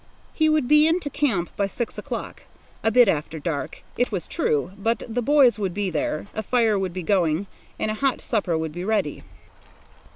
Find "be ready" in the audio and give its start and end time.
8.73-9.21